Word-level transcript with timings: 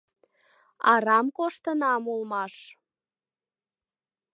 Арам 0.91 1.27
коштынам 1.37 2.03
улмаш. 2.13 2.53